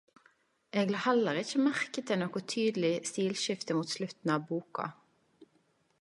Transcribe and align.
Eg 0.83 0.93
la 0.93 1.01
heller 1.03 1.39
ikkje 1.41 1.61
merke 1.65 2.03
til 2.11 2.19
noko 2.23 2.43
tydeleg 2.55 3.07
stilskifte 3.11 3.77
mot 3.81 3.95
slutten 3.97 4.37
av 4.37 4.45
boka. 4.53 4.89